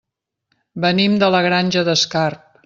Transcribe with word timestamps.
Venim 0.85 1.19
de 1.25 1.29
la 1.35 1.43
Granja 1.49 1.85
d'Escarp. 1.91 2.51